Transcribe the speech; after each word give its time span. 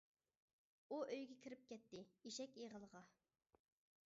ئۇ 0.01 0.97
ئۆيىگە 1.01 1.37
كىرىپ 1.43 1.69
كەتتى، 1.73 2.01
ئېشەك 2.25 2.61
ئېغىلغا. 2.63 3.05